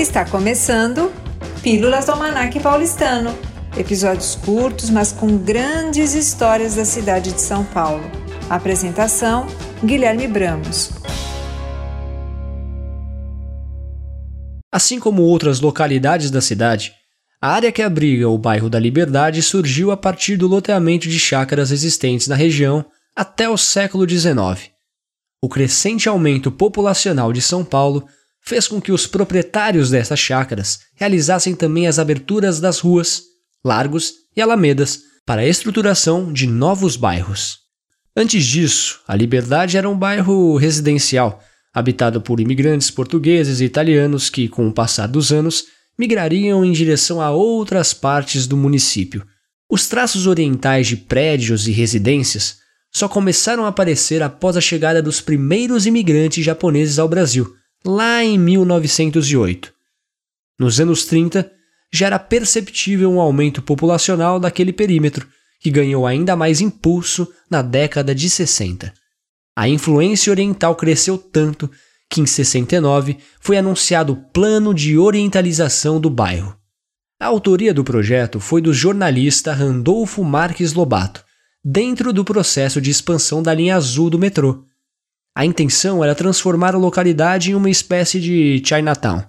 [0.00, 1.12] Está começando
[1.62, 3.38] Pílulas do Almanac Paulistano.
[3.76, 8.02] Episódios curtos, mas com grandes histórias da cidade de São Paulo.
[8.48, 9.46] Apresentação:
[9.84, 10.90] Guilherme Bramos.
[14.72, 16.94] Assim como outras localidades da cidade,
[17.38, 21.70] a área que abriga o bairro da Liberdade surgiu a partir do loteamento de chácaras
[21.70, 24.70] existentes na região até o século XIX.
[25.42, 28.08] O crescente aumento populacional de São Paulo
[28.50, 33.22] fez com que os proprietários dessas chácaras realizassem também as aberturas das ruas,
[33.64, 37.60] largos e alamedas para a estruturação de novos bairros.
[38.16, 41.40] Antes disso, a Liberdade era um bairro residencial,
[41.72, 47.20] habitado por imigrantes portugueses e italianos que, com o passar dos anos, migrariam em direção
[47.20, 49.24] a outras partes do município.
[49.70, 52.56] Os traços orientais de prédios e residências
[52.92, 58.38] só começaram a aparecer após a chegada dos primeiros imigrantes japoneses ao Brasil, lá em
[58.38, 59.72] 1908.
[60.58, 61.50] Nos anos 30,
[61.92, 65.26] já era perceptível um aumento populacional daquele perímetro,
[65.60, 68.92] que ganhou ainda mais impulso na década de 60.
[69.56, 71.70] A influência oriental cresceu tanto
[72.08, 76.56] que em 69 foi anunciado o Plano de Orientalização do bairro.
[77.20, 81.22] A autoria do projeto foi do jornalista Randolfo Marques Lobato,
[81.62, 84.64] dentro do processo de expansão da linha azul do metrô,
[85.40, 89.24] a intenção era transformar a localidade em uma espécie de Chinatown.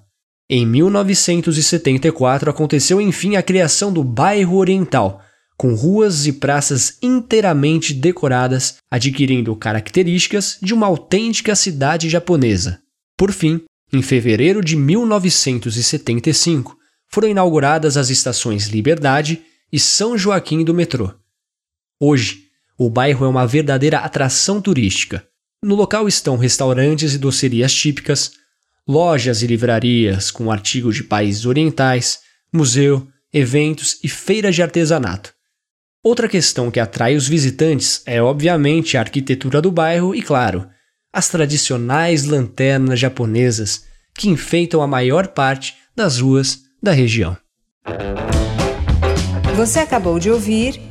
[0.49, 5.21] Em 1974 aconteceu enfim a criação do Bairro Oriental,
[5.55, 12.81] com ruas e praças inteiramente decoradas, adquirindo características de uma autêntica cidade japonesa.
[13.17, 13.61] Por fim,
[13.93, 16.75] em fevereiro de 1975,
[17.07, 21.13] foram inauguradas as estações Liberdade e São Joaquim do metrô.
[21.97, 25.30] Hoje, o bairro é uma verdadeira atração turística
[25.63, 28.31] no local estão restaurantes e docerias típicas,
[28.87, 32.19] lojas e livrarias com artigos de países orientais,
[32.51, 35.33] museu, eventos e feiras de artesanato.
[36.03, 40.67] Outra questão que atrai os visitantes é, obviamente, a arquitetura do bairro e, claro,
[41.13, 43.83] as tradicionais lanternas japonesas
[44.15, 47.37] que enfeitam a maior parte das ruas da região.
[49.55, 50.81] Você acabou de ouvir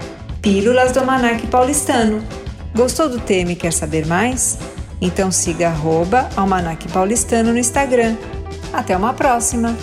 [0.41, 2.25] Pílulas do Manac Paulistano
[2.81, 4.57] Gostou do tema e quer saber mais?
[5.03, 8.17] Então siga arroba Almanac Paulistano no Instagram.
[8.73, 9.77] Até uma próxima!